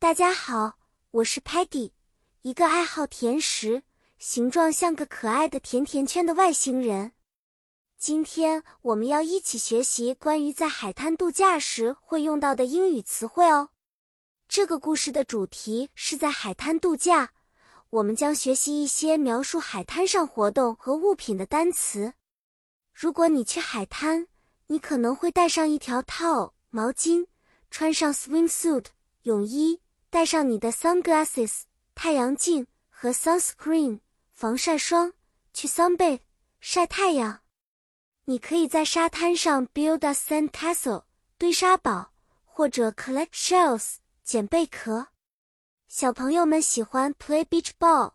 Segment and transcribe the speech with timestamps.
[0.00, 0.78] 大家好，
[1.10, 1.90] 我是 Patty，
[2.42, 3.82] 一个爱好甜食、
[4.16, 7.14] 形状像个可爱的甜甜圈的外星人。
[7.98, 13.70] 今天我们要一起学习关于在海滩度假时会用到的英语词汇哦。
[14.46, 17.32] 这个故事的主题是在海滩度假，
[17.90, 22.14] 我们将学习一些描述海滩上活动和物品的单词。
[22.94, 24.28] 如果你去海滩，
[24.68, 27.26] 你可能会带上一条 towel 毛巾，
[27.68, 28.84] 穿上 swimsuit
[29.22, 29.80] 泳衣。
[30.10, 31.62] 带上你的 sunglasses
[31.94, 34.00] 太阳镜和 sunscreen
[34.32, 35.12] 防晒霜，
[35.52, 36.20] 去 sunbathe
[36.60, 37.40] 晒太阳。
[38.24, 41.04] 你可以在沙滩上 build a sand castle
[41.36, 42.12] 堆沙堡，
[42.44, 45.08] 或者 collect shells 捡贝壳。
[45.88, 48.12] 小朋友们喜欢 play beach ball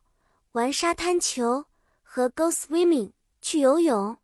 [0.51, 1.65] 玩沙滩球
[2.01, 4.17] 和 go swimming 去游泳。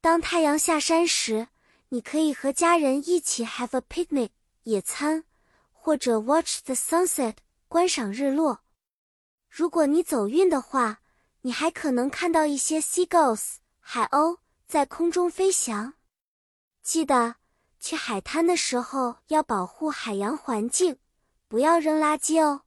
[0.00, 1.48] 当太阳下山时，
[1.90, 4.30] 你可以和家人一起 have a picnic
[4.64, 5.24] 野餐。
[5.84, 7.34] 或者 watch the sunset
[7.66, 8.60] 观赏日落。
[9.48, 11.00] 如果你走运的话，
[11.40, 15.94] 你还可能看到一些 seagulls 海鸥在空中飞翔。
[16.84, 17.34] 记得
[17.80, 20.98] 去海滩的时候要保护海洋环境，
[21.48, 22.62] 不要扔垃圾哦。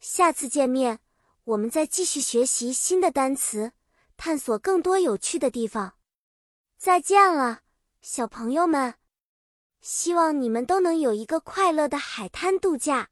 [0.00, 1.00] 下次见面，
[1.44, 3.72] 我们再继续学习新的单词，
[4.16, 5.92] 探索更多有趣的地方。
[6.78, 7.60] 再见了，
[8.00, 8.94] 小朋友们。
[9.80, 13.08] 希望你们都能有一个快乐的海滩度假。